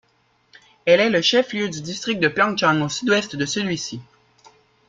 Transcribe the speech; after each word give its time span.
Elle 0.87 0.99
est 0.99 1.11
le 1.11 1.21
chef-lieu 1.21 1.69
du 1.69 1.79
district 1.79 2.19
de 2.19 2.27
Pyeongchang, 2.27 2.81
au 2.81 2.89
sud-ouest 2.89 3.35
de 3.35 3.45
celui-ci. 3.45 4.01